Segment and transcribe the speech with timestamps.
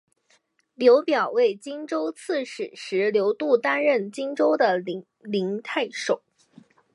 [0.73, 6.23] 刘表为荆州刺史时刘度担任荆州的零陵太守。